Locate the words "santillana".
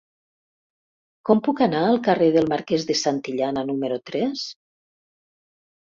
3.05-3.67